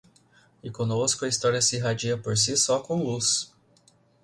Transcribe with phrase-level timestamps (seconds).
[0.63, 3.53] E conosco a história se irradia por si só com luz